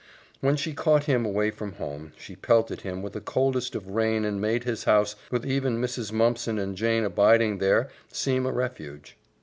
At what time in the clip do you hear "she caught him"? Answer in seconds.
0.55-1.27